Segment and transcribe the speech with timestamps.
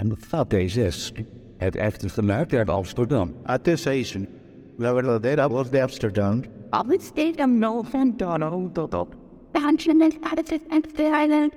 [0.00, 1.12] En dat is
[1.58, 3.34] het echte geluid uit Amsterdam.
[3.42, 4.28] Attention.
[4.76, 6.42] Later that was Amsterdam.
[6.70, 9.16] Alle steden no van Donald tot op.
[9.52, 10.18] Dansje en het
[10.68, 11.52] en de island.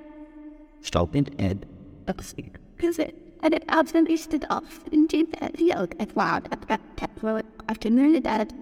[0.80, 1.56] Stop in Ed.
[2.04, 2.34] Dat
[2.76, 2.96] is.
[3.40, 4.82] En het afstand is het af.
[4.90, 5.06] In
[5.52, 6.14] die ook het.
[6.14, 8.52] Dat dat dat wel afternoon dat.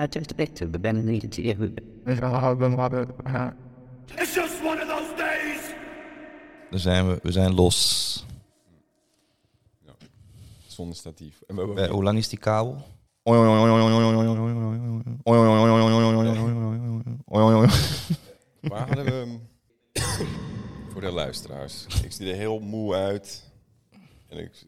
[0.00, 1.56] I just expected the Ben needed to hear
[4.16, 5.74] It's just one of those days.
[6.70, 8.26] Dan zijn we, we zijn los.
[10.76, 11.40] Zonder statief.
[11.46, 12.76] En we hebben Eh, ook- hoe lang is die kabel?
[18.60, 19.48] Waar hadden we hem?
[20.92, 21.86] Voor de luisteraars.
[22.02, 23.50] Ik zie er heel moe uit.
[24.28, 24.66] En ik,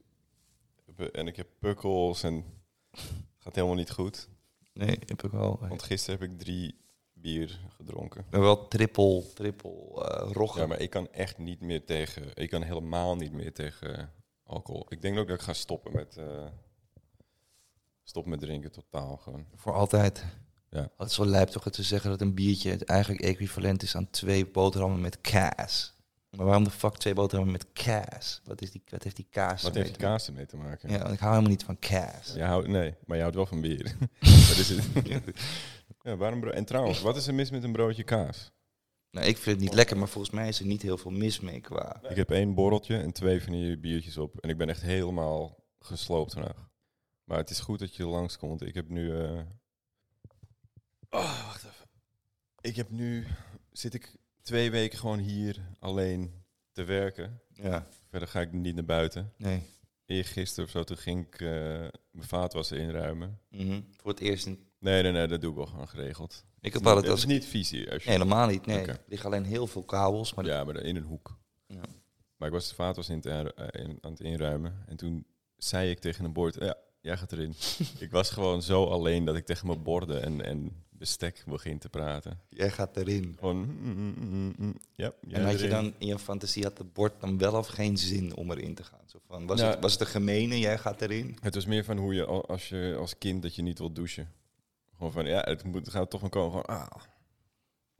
[1.12, 2.34] en ik heb pukkels en
[2.90, 3.02] het
[3.38, 4.28] gaat helemaal niet goed.
[4.72, 5.58] Nee, heb ik wel.
[5.62, 6.74] Ik Want gisteren heb ik drie
[7.12, 8.24] bier gedronken.
[8.30, 10.60] ben wel triple, triple eh roggen.
[10.60, 12.22] Ja, maar ik kan echt niet meer tegen...
[12.34, 14.12] Ik kan helemaal niet meer tegen
[14.48, 14.86] alcohol.
[14.88, 16.16] Ik denk ook dat ik ga stoppen met...
[16.16, 16.46] eh
[18.02, 19.46] stoppen met drinken, totaal gewoon.
[19.54, 20.24] Voor altijd.
[20.70, 20.90] Ja.
[20.96, 24.10] Het is wel lijp toch te zeggen dat een biertje het eigenlijk equivalent is aan
[24.10, 25.96] twee boterhammen met kaas.
[26.30, 28.40] Maar waarom de fuck twee boterhammen met kaas?
[28.44, 30.90] Wat, is die, wat heeft die kaas Wat heeft kaas ermee te maken?
[30.90, 32.32] Ja, want ik hou helemaal niet van kaas.
[32.34, 33.96] Je houdt, nee, maar je houdt wel van bier.
[34.48, 34.84] Dat is het.
[36.02, 38.52] ja, waarom en trouwens, wat is er mis met een broodje kaas?
[39.10, 41.40] Nou, ik vind het niet lekker, maar volgens mij is er niet heel veel mis
[41.40, 42.00] mee qua...
[42.08, 44.38] Ik heb één borreltje en twee van die biertjes op.
[44.40, 46.70] En ik ben echt helemaal gesloopt vandaag.
[47.24, 48.62] Maar het is goed dat je langskomt.
[48.62, 49.16] Ik heb nu...
[49.20, 49.40] eh,
[51.10, 51.86] Oh, wacht even.
[52.60, 53.26] Ik heb nu...
[53.72, 57.40] Zit ik twee weken gewoon hier alleen te werken.
[57.52, 59.32] Ja, Verder ga ik niet naar buiten.
[59.36, 59.62] nee.
[60.06, 61.48] Eergisteren of zo, toen ging ik eh,
[62.10, 63.40] mijn vaatwasser inruimen.
[63.48, 63.80] Mhm.
[63.96, 64.46] Voor het eerst...
[64.46, 64.67] In...
[64.78, 66.44] Nee, nee, nee, dat doe ik wel gewoon geregeld.
[66.60, 67.24] Ik heb altijd is als...
[67.26, 67.44] niet.
[67.52, 68.66] Als je, Nee, helemaal niet.
[68.66, 70.34] Nee, er liggen alleen heel veel kabels.
[70.34, 71.36] Maar Ja, maar in een hoek.
[71.66, 71.80] Ja.
[72.36, 74.84] Maar ik was de vaatwas in, te- eh, in- aan het inruimen.
[74.86, 75.26] En toen
[75.56, 77.54] zei ik tegen een bord, ja, jij gaat erin.
[77.98, 81.88] ik was gewoon zo alleen dat ik tegen mijn borden en, en bestek begin te
[81.88, 82.40] praten.
[82.48, 83.34] jij gaat erin.
[83.38, 87.20] Gewoon, mm, mm, mm, ja, En had je dan in je fantasie, had het bord
[87.20, 89.00] dan wel of geen zin om erin te gaan?
[89.06, 89.70] Zo van, was, Ja.
[89.70, 91.36] het, was het een gemene, jij gaat erin?
[91.40, 93.94] Het was meer van hoe je al- als je als kind dat je niet wilt
[93.94, 94.32] douchen.
[94.98, 96.50] Gewoon van, ja, het, moet, het gaat toch van komen.
[96.50, 96.90] Gewoon, ah.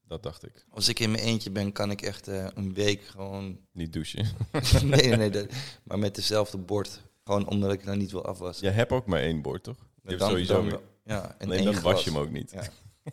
[0.06, 0.66] Dat dacht ik.
[0.70, 3.58] Als ik in mijn eentje ben, kan ik echt eh, een week gewoon...
[3.72, 4.26] Niet douchen.
[4.84, 5.30] nee, nee, nee.
[5.30, 5.48] dat-
[5.84, 7.02] maar met dezelfde bord.
[7.24, 8.66] Gewoon omdat ik dan niet wil afwassen.
[8.66, 9.76] Jij hebt ook maar één bord, toch?
[10.02, 12.50] Je hebt Dan- sowieso dan ja, en Nee, dan was je hem ook niet.
[12.50, 12.62] Ja,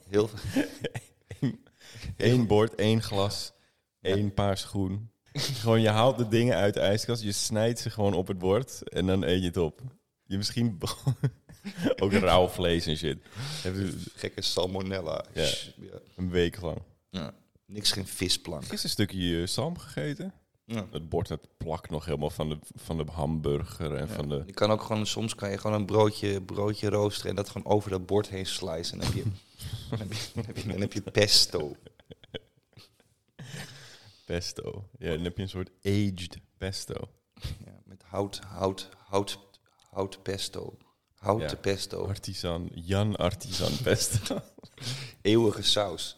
[0.09, 0.63] heel veel.
[2.17, 3.53] Eén bord, één glas,
[3.99, 4.09] Ja.
[4.15, 5.11] één paar schoen.
[5.33, 8.89] gewoon, je haalt de dingen uit de ijskast, je snijdt ze gewoon op het bord
[8.89, 9.81] en dan eet je het op.
[10.25, 10.77] Je misschien
[12.03, 13.17] ook rauw vlees en shit.
[14.15, 15.25] Gekke salmonella.
[15.33, 15.43] Ja.
[15.75, 15.99] Ja.
[16.15, 16.81] een week lang.
[17.09, 17.33] Ja.
[17.65, 18.61] Niks geen visplank.
[18.61, 20.33] Gisteren een stukje salm gegeten.
[20.65, 20.87] Ja.
[20.91, 24.43] Het bord dat plakt nog helemaal van de, van de hamburger en van de...
[24.45, 27.73] Je kan ook gewoon, soms kan je gewoon een broodje, broodje roosteren en dat gewoon
[27.73, 29.01] over dat bord heen slicen.
[29.01, 29.23] En dan heb je,
[29.89, 31.75] dan heb je, dan heb je, dan heb je pesto.
[34.25, 34.89] pesto.
[34.99, 37.09] Ja, dan heb je een soort aged pesto.
[37.65, 39.39] Ja, met hout, hout, hout,
[39.89, 40.77] hout pesto.
[41.25, 41.55] Houten Ja.
[41.55, 42.05] pesto.
[42.07, 44.41] Artisan, Jan Artisan pesto.
[45.21, 46.17] Eeuwige saus.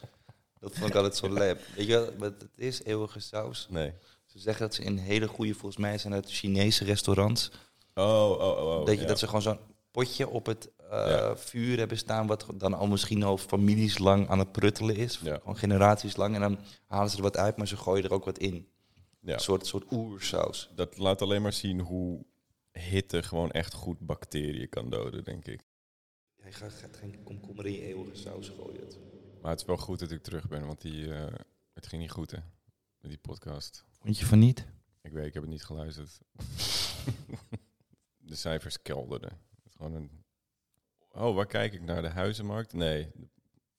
[0.59, 1.61] Dat vond ik altijd zo lep.
[1.75, 3.67] Weet je wat wat het is, eeuwige saus?
[3.69, 3.93] Nee.
[4.25, 7.51] Ze zeggen dat ze in hele goede, volgens mij zijn het Chinese restaurants.
[7.93, 8.79] Oh, oh, oh.
[8.79, 9.07] oh dat, je, ja.
[9.07, 9.59] dat ze gewoon zo'n
[9.91, 11.37] potje op het eh, Ja.
[11.37, 15.19] vuur hebben staan, wat dan al misschien al families lang aan het pruttelen is.
[15.23, 15.37] Ja.
[15.37, 16.35] Gewoon generaties lang.
[16.35, 18.67] En dan halen ze er wat uit, maar ze gooien er ook wat in.
[19.21, 19.33] Ja.
[19.33, 20.69] Een soort, soort oersaus.
[20.75, 22.25] Dat laat alleen maar zien hoe
[22.79, 25.61] hitte gewoon echt goed bacteriën kan doden, denk ik.
[26.41, 28.87] Hij gaat, gaat geen komkommer in je eeuwige saus gooien.
[29.41, 31.33] Maar het is wel goed dat ik terug ben, want die, eh,
[31.73, 32.37] het ging niet goed, hè,
[32.99, 33.83] met die podcast.
[33.99, 34.65] Vond je van niet?
[35.01, 36.19] Ik weet, ik heb het niet geluisterd.
[38.17, 39.29] de cijfers kelderden.
[39.29, 40.09] Het is Gewoon een...
[41.11, 42.01] Oh, waar kijk ik naar?
[42.01, 42.73] De huizenmarkt?
[42.73, 43.11] Nee,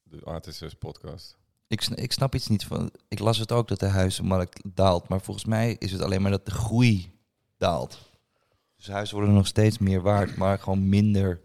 [0.02, 1.36] de AT6-podcast.
[1.66, 2.92] Ik, sn- ik snap iets niet van.
[3.08, 5.08] Ik las het ook dat de huizenmarkt daalt.
[5.08, 7.12] Maar volgens mij is het alleen maar dat de groei
[7.56, 8.07] daalt.
[8.78, 11.40] Dus huizen worden nog steeds meer waard, maar gewoon minder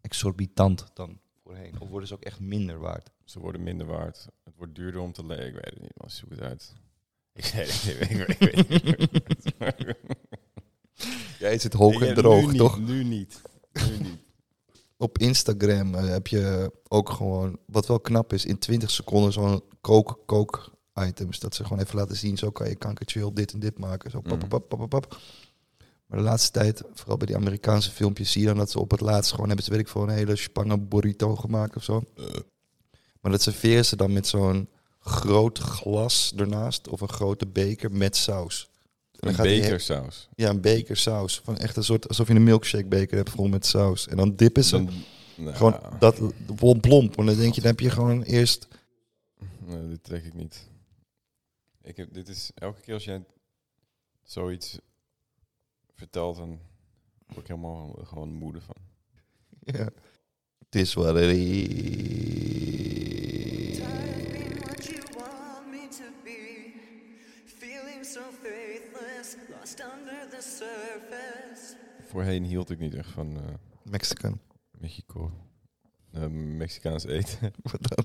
[0.00, 1.80] exorbitant dan voorheen.
[1.80, 3.10] Of worden ze ook echt minder waard?
[3.24, 4.28] Ze worden minder waard.
[4.44, 5.46] Het wordt duurder om te leven.
[5.46, 6.10] Ik weet het niet, man.
[6.10, 6.74] Zoek het uit.
[7.32, 8.10] Ik weet het niet.
[8.10, 9.96] Ik weet, ik weet niet.
[11.38, 12.78] Jij zit hoog en droog, nu toch?
[12.78, 13.42] Niet, nu niet.
[13.72, 14.18] Nu niet.
[14.96, 19.62] Op Instagram eh, heb je ook gewoon, wat wel knap is, in 20 seconden zo'n
[19.80, 21.38] kook, kook items.
[21.38, 24.10] Dat ze gewoon even laten zien, zo kan je kankertje op dit en dit maken.
[24.10, 25.18] Zo pap, pap, pap, pap, pap.
[26.08, 28.90] Maar de laatste tijd, vooral bij die Amerikaanse filmpjes, zie je dan dat ze op
[28.90, 32.02] het laatst gewoon hebben ze, weet ik veel, een hele spangen burrito gemaakt of zo.
[33.20, 34.68] Maar dat serveren ze dan met zo'n
[34.98, 38.68] groot glas ernaast of een grote beker met saus.
[39.12, 40.28] Een bekersaus.
[40.34, 41.40] Ja, een beker saus.
[41.44, 44.08] Van echt een soort, alsof je een milkshake beker hebt vol met saus.
[44.08, 44.90] En dan dippen ze Dan,
[45.36, 46.20] nou, gewoon dat
[46.56, 47.14] plomp plomp.
[47.14, 48.68] Want dan denk je, dan heb je gewoon eerst...
[49.58, 50.68] Nee, dit trek ik niet.
[51.82, 53.24] Ik heb, dit is elke keer als jij
[54.22, 54.78] zoiets
[55.98, 56.60] vertelt, dan
[57.26, 58.76] word ik helemaal gewoon moede van.
[59.60, 59.88] Ja.
[60.58, 61.78] Het is wat het is.
[72.06, 74.40] Voorheen hield ik niet echt van eh, Mexican.
[74.70, 75.32] Mexico.
[76.12, 77.52] Eh, Mexicaans eten.
[77.70, 78.04] Wat dan?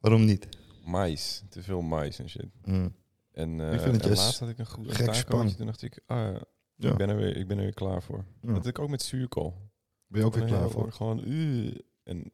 [0.00, 0.48] Waarom niet?
[0.84, 1.42] mais.
[1.48, 2.46] Te veel mais en shit.
[2.64, 2.94] Mm.
[3.32, 5.20] En, eh Ik vind het en juist laatst had ik een goed gek tacootje.
[5.20, 5.56] spannend.
[5.56, 6.40] Toen dacht ik, ah,
[6.74, 8.24] ja, ik, ben er weer, ik ben er weer klaar voor.
[8.40, 8.52] Ja.
[8.52, 9.70] Dat ik ook met zuurkool.
[10.06, 10.92] Ben je ook weer klaar voor?
[10.92, 12.32] Gewoon, uh, en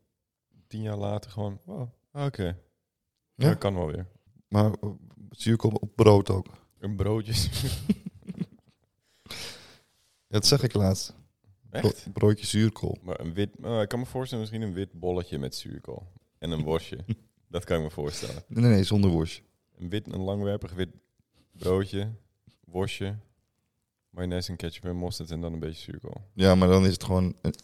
[0.66, 1.82] tien jaar later gewoon, oh,
[2.12, 2.56] oké.
[3.34, 3.48] Ja?
[3.48, 4.06] Dat kan wel weer.
[4.48, 4.90] Maar uh,
[5.30, 6.46] zuurkool op brood ook.
[6.78, 7.32] Een broodje.
[10.28, 11.14] Dat zag ik laatst.
[11.70, 12.02] Echt?
[12.02, 12.96] Bro- broodje zuurkool.
[13.02, 16.12] Maar een wit, oh, ik kan me voorstellen misschien een wit bolletje met zuurkool.
[16.38, 16.98] En een worstje.
[17.48, 18.42] dat kan ik me voorstellen.
[18.48, 19.42] Nee, nee, nee, zonder worstje.
[19.76, 20.88] Een wit, een langwerpig wit
[21.52, 22.12] broodje,
[22.64, 23.16] worstje,
[24.10, 26.20] mayonaise en ketchup en mosterd en dan een beetje zuurkool.
[26.34, 27.36] Ja, maar dan is het gewoon...
[27.42, 27.54] Een...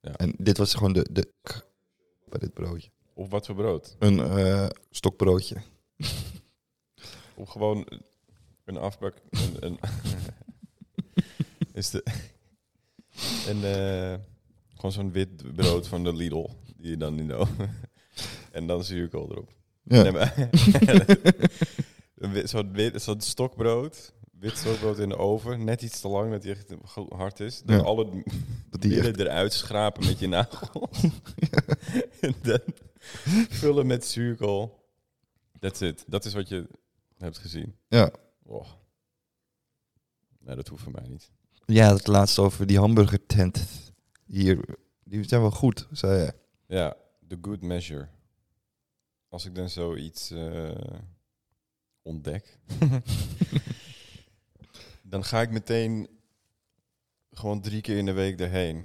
[0.00, 0.12] Ja.
[0.12, 1.32] En dit was gewoon de, de...
[2.28, 2.90] Bij dit broodje.
[3.14, 3.96] Of wat voor brood?
[3.98, 5.56] Een eh, stokbroodje.
[7.34, 7.86] Of gewoon
[8.64, 9.14] een afbak.
[9.30, 9.78] Een, een
[11.72, 12.02] is de,
[13.46, 14.18] en eh,
[14.74, 17.70] gewoon zo'n wit brood van de Lidl die je dan de oven.
[18.52, 19.52] En dan zuurkool erop.
[19.82, 20.02] Ja.
[22.14, 24.14] Nee, Zo'n wit- zo'n stokbrood.
[24.38, 25.64] Wit stokbrood in de oven.
[25.64, 26.74] Net iets te lang dat hij echt
[27.08, 27.62] hard is.
[27.62, 27.82] Dan Ja.
[27.82, 28.22] alle
[28.70, 29.18] Dat die echt...
[29.18, 30.88] eruit schrapen met je nagel.
[32.20, 32.60] en dan
[33.48, 34.84] vullen met zuurkool.
[35.60, 36.04] That's it.
[36.06, 36.66] Dat is wat je
[37.18, 37.76] hebt gezien.
[37.88, 38.10] Ja.
[38.42, 38.66] Oh.
[40.38, 41.30] Nee, dat hoeft voor mij niet.
[41.64, 43.66] Ja, het laatste over die hamburgertent.
[44.26, 44.64] Hier,
[45.04, 46.34] die zijn wel goed, zei je.
[46.66, 46.96] Ja,
[47.28, 48.08] the good measure.
[49.28, 50.70] Als ik dan zoiets eh,
[52.02, 52.58] ontdek,
[55.08, 56.08] dan ga ik meteen
[57.30, 58.84] gewoon drie keer in de week erheen.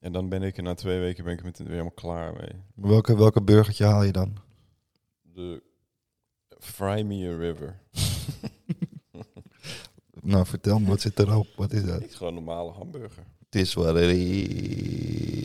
[0.00, 2.32] En dan ben ik er na twee weken ben ik er meteen weer helemaal klaar
[2.32, 2.62] mee.
[2.74, 4.36] Welke, welke burgertje haal je dan?
[5.22, 5.62] De
[6.58, 7.78] Fry Me a River.
[10.22, 11.46] Nou, vertel me, wat zit erop?
[11.56, 12.02] Wat is dat?
[12.02, 13.24] Ik gewoon een normale hamburger.
[13.44, 15.37] Het is wat het is.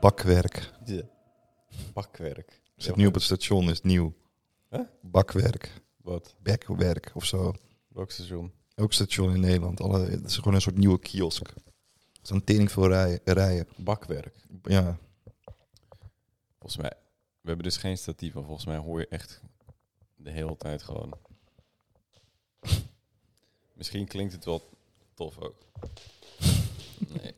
[0.00, 0.72] Bakwerk.
[0.84, 1.02] Ja.
[1.92, 2.60] Bakwerk.
[2.76, 4.14] Zit nu op het station, is nieuw.
[4.70, 4.80] Huh?
[5.00, 5.82] Bakwerk.
[5.96, 6.34] Wat?
[6.42, 7.54] Bekwerk of zo.
[7.88, 8.52] Welk station?
[8.76, 9.80] Ook station in Nederland.
[9.80, 11.54] Alle, het is gewoon een soort nieuwe kiosk.
[12.22, 13.68] Zo'n tering veel rijen, rijen.
[13.76, 14.34] Bakwerk.
[14.62, 14.98] Ja,
[16.58, 16.92] Volgens mij,
[17.40, 19.42] we hebben dus geen statief, maar volgens mij hoor je echt
[20.16, 21.18] de hele tijd gewoon.
[23.78, 24.68] Misschien klinkt het wel
[25.14, 25.66] tof ook.
[27.08, 27.34] Nee.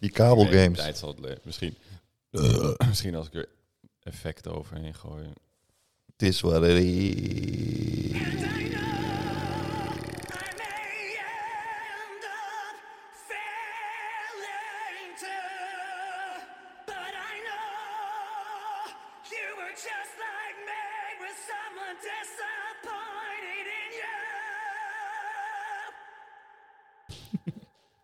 [0.00, 0.78] Die kabelgames.
[0.78, 1.40] Tijd zal het leren.
[1.42, 1.76] Misschien,
[2.88, 3.48] misschien als ik er
[4.02, 5.26] effecten overheen gooi.
[6.06, 7.59] Het is wat het is.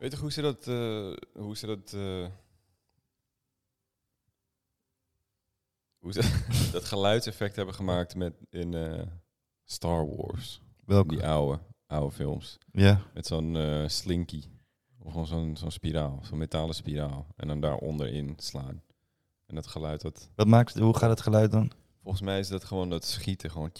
[0.06, 2.26] Weet je hoe ze dat, eh, hoe ze dat, eh,
[5.98, 9.02] hoe ze dat geluidseffect hebben gemaakt met in eh,
[9.64, 11.08] Star Wars, Welke?
[11.08, 12.58] die oude, oude films.
[12.72, 13.00] Ja.
[13.14, 14.42] Met zo'n slinky.
[14.98, 16.20] Of gewoon zo'n zo'n spiraal.
[16.22, 17.26] Zo'n metalen spiraal.
[17.36, 18.82] En dan daaronder in slaan.
[19.46, 20.30] En dat geluid dat...
[20.34, 21.72] Wat maakt, hoe gaat het geluid dan?
[22.02, 23.50] Volgens mij is dat gewoon dat schieten.
[23.50, 23.72] Gewoon...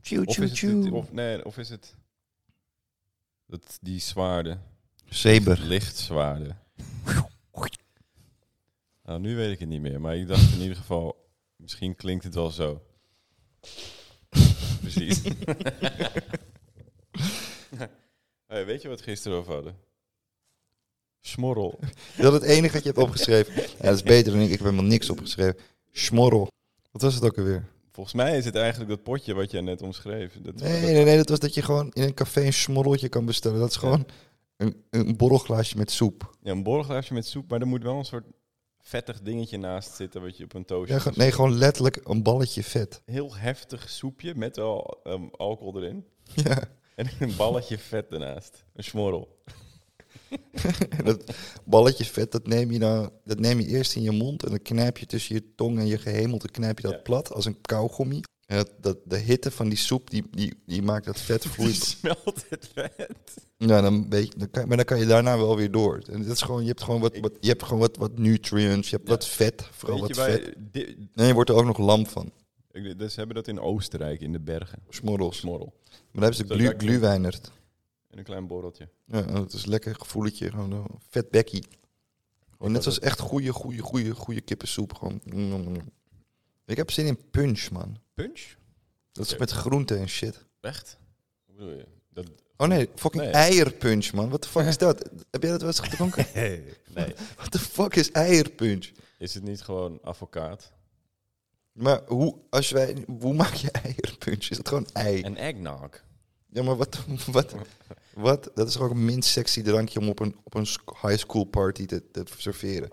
[0.00, 0.82] Tjoe, Of is het...
[0.82, 1.96] dit- Of, nee, of is het...
[3.46, 4.74] Dat, die zwaarden.
[5.08, 5.58] Saber.
[5.60, 6.58] Lichtzwaarden.
[9.06, 10.00] Nou, nu weet ik het niet meer.
[10.00, 11.24] Maar ik dacht in ieder geval...
[11.56, 12.82] Misschien klinkt het wel zo.
[14.80, 15.22] Precies.
[18.46, 19.76] hey, weet je wat we gisteren over hadden?
[21.20, 21.78] Smorrel.
[22.16, 23.54] Dat is het enige wat je hebt opgeschreven.
[23.54, 24.46] Ja, dat is beter dan ik.
[24.46, 25.56] Ik heb helemaal niks opgeschreven.
[25.92, 26.48] Schmorrel.
[26.92, 27.64] Wat was het ook alweer?
[27.90, 30.32] Volgens mij is het eigenlijk dat potje wat jij net omschreef.
[30.42, 31.16] Dat, Nee, nee, nee.
[31.16, 33.58] Dat was dat je gewoon in een café een schmorreltje kan bestellen.
[33.58, 34.06] Dat is gewoon
[34.56, 36.36] een, een borrelglaasje met soep.
[36.42, 38.26] Ja, een borrelglaasje met soep, maar er moet wel een soort
[38.80, 41.00] vettig dingetje naast zitten wat je op een toastje...
[41.04, 43.02] Ja, nee, gewoon letterlijk een balletje vet.
[43.04, 46.06] Heel heftig soepje met wel ehm, alcohol erin.
[46.34, 46.58] Ja.
[46.94, 48.64] En een balletje vet ernaast.
[48.74, 49.38] Een smorrel.
[51.04, 51.34] dat
[51.64, 54.62] balletje vet, dat neem, je dan, dat neem je eerst in je mond en dan
[54.62, 57.02] knijp je tussen je tong en je gehemelte knijp je dat Ja.
[57.02, 58.20] plat als een kauwgommi.
[58.46, 61.50] En dat, dat, de hitte van die soep, die, die, die maakt dat vet Die
[61.50, 61.74] vloeien.
[61.74, 63.46] smelt het vet.
[63.56, 66.02] Ja, dan weet je, dan kan, maar dan kan je daarna wel weer door.
[66.10, 68.90] En dat is gewoon, je hebt gewoon wat, wat, je hebt gewoon wat, wat nutrients,
[68.90, 69.14] je hebt Ja.
[69.14, 70.54] wat vet, vooral wat vet.
[71.14, 72.32] En je wordt er ook nog lam van,
[72.72, 74.78] ik- dus ze hebben dat in Oostenrijk, in de bergen.
[74.88, 75.36] smorrels.
[75.38, 75.72] Smorrel.
[75.90, 77.50] Maar daar hebben ze glu, gluwijnert.
[78.10, 78.88] En een klein borreltje.
[79.04, 81.64] Ja, het is een lekker gevoeletje, gewoon een vet bekkie.
[82.50, 84.94] Gewoon net zoals echt goede, goede, goede, goede kippensoep.
[84.94, 85.20] Gewoon.
[86.66, 87.96] Ik heb zin in punch, man.
[88.16, 88.42] Punch?
[89.12, 90.44] Dat is met groenten en shit.
[90.60, 90.96] Echt?
[91.44, 91.86] Hoe bedoel je?
[92.10, 92.26] Dat...
[92.56, 93.32] Oh nee, fucking Nee.
[93.32, 94.28] eierpunch, man.
[94.30, 95.10] Wat de fuck is dat?
[95.30, 96.26] Heb jij dat wel eens gedronken?
[96.94, 97.14] Nee.
[97.36, 98.90] Wat de fuck is eierpunch?
[99.18, 100.72] Is het niet gewoon advocaat?
[101.72, 104.50] Maar hoe, als wij, hoe maak je eierpunch?
[104.50, 105.22] Is dat gewoon ei?
[105.22, 105.90] En eggnog.
[106.50, 107.54] Ja, maar wat, wat,
[108.14, 108.50] wat?
[108.54, 110.66] Dat is ook een minst sexy drankje om op een, op een
[111.02, 112.90] high school party te, te serveren.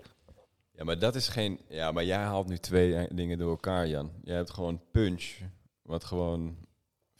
[0.84, 1.60] Ja, maar dat is geen...
[1.68, 4.12] Ja, maar jij haalt nu twee eh, dingen door elkaar, Jan.
[4.22, 5.38] Jij hebt gewoon punch,
[5.82, 6.56] wat gewoon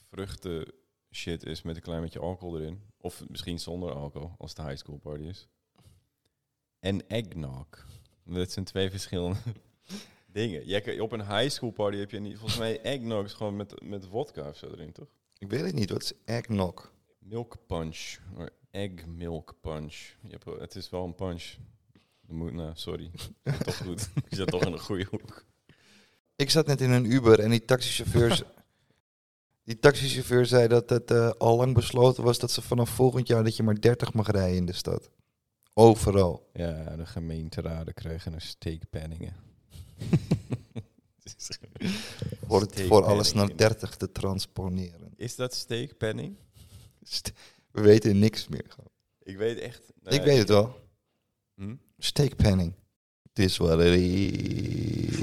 [0.09, 0.73] vruchten
[1.11, 2.83] shit is met een klein beetje alcohol erin.
[3.01, 5.49] Of misschien zonder alcohol, als het high school party is.
[6.81, 7.67] En eggnog.
[8.25, 9.39] Dat zijn twee verschillende
[10.33, 10.67] dingen.
[10.67, 12.39] Jij, op een high school party heb je niet...
[12.39, 15.09] Volgens mij eggnog is gewoon met, met vodka of zo erin, toch?
[15.39, 16.93] Ik weet het niet, wat is eggnog?
[17.19, 18.17] Milk punch.
[18.71, 19.95] Egg milk punch.
[20.23, 21.55] Je hebt, het is wel een punch.
[22.29, 23.11] Nou, sorry.
[23.65, 24.09] toch goed.
[24.29, 25.45] Je zit toch in een goede hoek.
[26.37, 28.47] Ik zat net in een Uber en die taxichauffeur,
[29.65, 33.45] die taxichauffeur zei dat het eh, al lang besloten was dat ze vanaf volgend jaar
[33.45, 35.11] dat je maar 30 mag rijden in de stad.
[35.75, 36.51] Overal.
[36.53, 39.37] Ja, de gemeenteraden krijgen een steekpenningen.
[42.49, 45.13] Het, voor alles naar 30 te transponeren.
[45.17, 46.37] Is dat steekpenning?
[47.03, 47.33] St-
[47.71, 48.75] We weten niks meer.
[49.23, 49.93] Ik weet echt...
[50.03, 50.89] Ik weet het wel.
[51.55, 51.75] Hm?
[51.99, 52.75] Steekpenning.
[53.23, 55.19] Het is wat het is.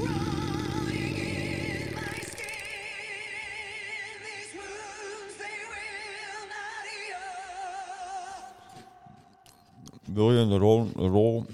[10.02, 10.90] Wil je een rol...
[10.96, 11.46] Een rol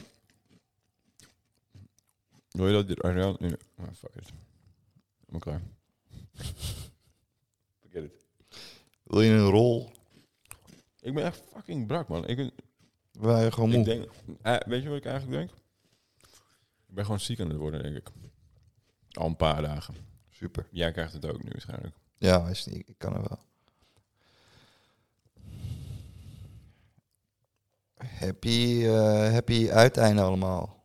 [2.51, 3.03] wil je dat...
[3.03, 3.37] Ariane...
[3.41, 4.29] nee, Oh, fuck it.
[4.29, 5.63] Ik ben klaar.
[7.81, 8.27] Forget it.
[9.03, 9.91] Wil je een rol?
[11.01, 12.27] Ik ben echt fucking brak, man.
[12.27, 12.53] Ik, ben-
[13.21, 14.11] Gewoon ik denk...
[14.43, 15.51] eh, weet je wat ik eigenlijk denk?
[16.89, 18.09] Ik ben gewoon ziek aan het worden, denk ik.
[19.11, 19.95] Al een paar dagen.
[20.29, 20.67] Super.
[20.71, 21.95] Jij krijgt het ook nu waarschijnlijk.
[22.19, 23.39] Ja, is niet, ik kan er wel.
[28.19, 30.85] Happy, eh, happy uiteinde allemaal.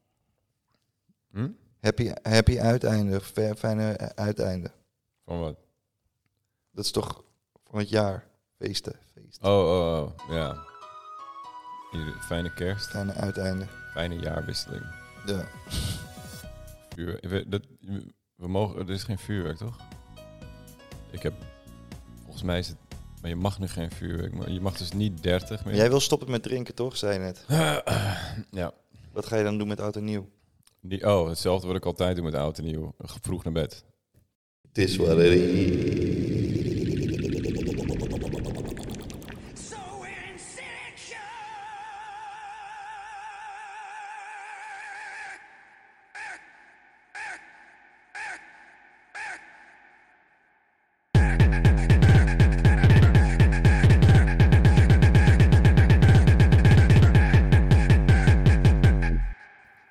[1.32, 1.50] Hm?
[1.80, 3.22] Happy, happy uiteinde.
[3.56, 4.72] Fijne uiteinde.
[5.26, 5.58] Van wat?
[6.72, 7.24] Dat is toch
[7.64, 8.28] van het jaar.
[8.58, 8.96] Feesten.
[9.14, 9.46] Feesten.
[9.50, 10.30] Oh, oh, oh.
[10.36, 10.66] Ja.
[11.94, 12.90] Ieder- Fijne kerst.
[12.90, 13.66] Fijne uiteinde.
[13.92, 14.84] Fijne jaarwisseling.
[15.26, 15.46] Ja.
[16.96, 17.62] We, dat,
[18.36, 19.78] we mogen, er is geen vuurwerk, toch?
[21.12, 21.34] Ik heb...
[22.24, 22.78] Volgens mij is het...
[23.22, 24.34] Maar je mag nu geen vuurwerk.
[24.34, 25.76] Maar je mag dus niet 30 meer.
[25.76, 26.98] Jij wil stoppen met drinken, toch?
[26.98, 27.46] Zei je net.
[28.62, 28.74] ja.
[29.12, 30.30] Wat ga je dan doen met oud en nieuw?
[30.82, 32.94] Die, oh, hetzelfde wat ik altijd doe met oud en nieuw.
[33.22, 33.84] Vroeg naar bed.
[34.68, 36.43] Het is wat het is.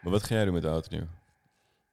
[0.03, 1.09] Maar wat ga jij doen met oud en nieuw?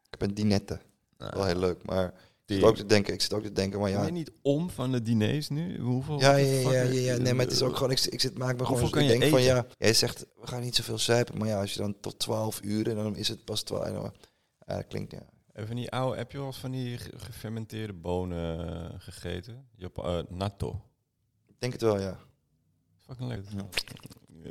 [0.09, 0.79] Ik ben dinette.
[1.17, 2.05] Nou, Wel heel leuk, maar
[2.45, 4.05] ik zit ook te denken, ik zit ook te denken, maar Ben ja.
[4.05, 5.79] je niet om van de diners nu?
[5.79, 6.19] Hoeveel?
[6.19, 8.57] Ja, ja, ja, ja, ja, nee, maar het is ook gewoon, ik, ik zit, maak
[8.57, 9.55] me gewoon, ik je denk van eten?
[9.55, 12.61] ja, jij zegt, we gaan niet zoveel zuipen, maar ja, als je dan tot 12
[12.63, 14.13] uur en dan is het pas 12, en dan-
[14.67, 15.25] ja, dat klinkt, ja.
[15.53, 19.67] En van die oude, heb je wel eens van die ge- gefermenteerde bonen eh, gegeten?
[19.75, 20.81] Jap eh, natto.
[21.47, 22.19] Ik denk het wel, ja.
[22.97, 23.43] Fucking leuk.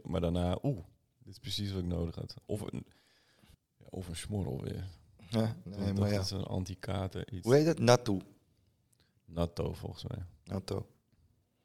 [0.06, 0.78] Maar daarna, oeh,
[1.18, 2.34] dit is precies wat ik nodig had.
[2.46, 2.86] Of een,
[3.90, 4.88] of een smorrel weer.
[5.28, 6.20] ja nee, dat maar ja.
[6.20, 7.44] is een anti-kater iets.
[7.44, 7.78] Hoe heet dat?
[7.78, 8.20] Natu.
[9.24, 10.24] Natto volgens mij.
[10.44, 10.78] Natu.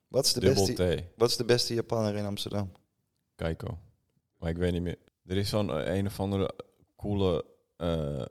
[0.08, 1.18] Wat is de Dubbel beste, T.
[1.18, 2.72] wat is de beste Japaner in Amsterdam?
[3.36, 3.80] Keiko.
[4.38, 4.98] Maar ik weet niet meer.
[5.26, 6.54] Er is zo'n eh, een of andere
[6.96, 8.26] coole eh,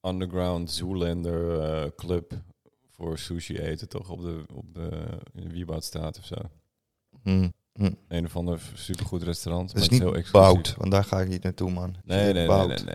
[0.00, 2.32] underground Zoolander eh, club
[2.88, 4.10] voor sushi eten, toch?
[4.10, 6.36] Op de, op de, in de Wieboudstraat of zo.
[7.22, 7.48] Hm.
[7.74, 7.90] Hm.
[8.08, 9.72] Een of ander supergoed restaurant.
[9.72, 10.22] Dat is niet heel.
[10.32, 11.94] Bout, want daar ga ik niet naartoe, man.
[12.04, 12.68] Nee, nee, nee, Bout.
[12.68, 12.94] nee, nee.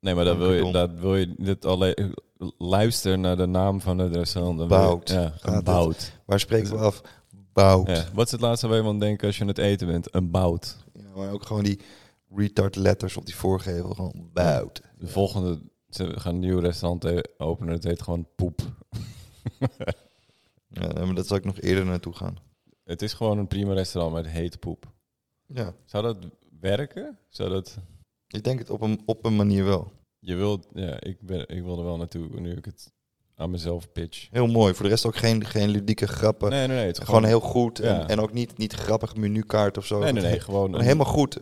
[0.00, 2.14] Nee, maar dat wil je, dat wil je dit alleen
[2.58, 4.68] luister naar de naam van het restaurant.
[4.68, 5.08] Bout.
[5.08, 5.32] Ja, het?
[5.40, 6.12] gebouwd.
[6.24, 7.02] Waar spreken we af?
[7.52, 7.86] Bout.
[7.86, 8.04] Ja.
[8.14, 10.14] Wat is het laatste waar je aan denkt als je aan het eten bent?
[10.14, 10.76] Een bout.
[10.92, 11.80] Ja, Maar ook gewoon die
[12.34, 13.94] retard letters op die voorgevel.
[13.94, 14.84] Gewoon buiten.
[14.98, 17.74] De volgende, ze gaan een nieuw restaurant eh, openen.
[17.74, 18.60] Het heet gewoon Poep.
[20.68, 22.36] Ja, maar dat zou ik nog eerder naartoe gaan.
[22.86, 24.92] Het is gewoon een prima restaurant, maar het heet Poep.
[25.46, 26.16] Ja, Zou dat
[26.60, 27.18] werken?
[27.28, 27.78] Zou dat...
[28.26, 29.92] ik denk het op een, op een manier wel.
[30.18, 30.66] Je wilt...
[30.74, 32.92] Ja, ik, ben, ik wil er wel naartoe nu ik het
[33.34, 34.28] aan mezelf pitch.
[34.30, 34.74] Heel mooi.
[34.74, 36.50] Voor de rest ook geen, geen ludieke grappen.
[36.50, 36.86] Nee, nee, nee.
[36.86, 37.80] Het gewoon heel goed.
[37.80, 38.08] En, Ja.
[38.08, 39.98] en ook niet, niet grappig menukaart of zo.
[39.98, 40.40] Nee, nee, nee.
[40.40, 40.74] Gewoon...
[40.74, 41.40] een- helemaal goed.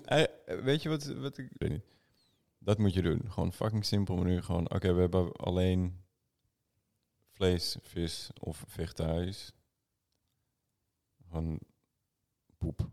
[0.62, 1.44] Weet je wat, wat ik...
[1.50, 1.84] ik weet niet.
[2.58, 3.22] Dat moet je doen.
[3.28, 4.42] Gewoon fucking simpel menu.
[4.42, 6.02] Gewoon, oké, we hebben alleen
[7.30, 9.52] vlees, vis of vegetarisch.
[11.34, 11.58] Gewoon
[12.58, 12.90] poep.